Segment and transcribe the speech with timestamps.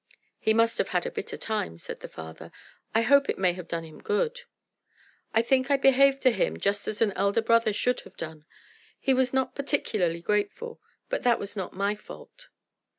[0.39, 2.51] "He must have had a bitter time," said the father.
[2.95, 4.39] "I hope it may have done him good."
[5.31, 8.45] "I think I behaved to him just as an elder brother should have done.
[8.99, 12.47] He was not particularly grateful, but that was not my fault."